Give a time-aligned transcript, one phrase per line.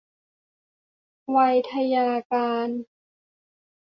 [1.29, 1.37] ไว
[1.71, 1.95] ทย
[2.31, 2.69] การ